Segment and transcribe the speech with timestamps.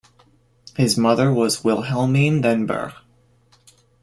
[0.77, 2.95] His mother was Wilhelmine then Bergh.